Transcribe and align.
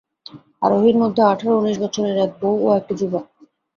আরোহীর 0.61 0.97
মধ্যে 0.97 1.21
আঠারো-উনিশ 1.23 1.77
বৎসরের 1.81 2.17
এক 2.17 2.31
বৌ 2.41 2.53
ও 2.63 2.77
একটি 2.79 2.93
যুবক। 2.99 3.25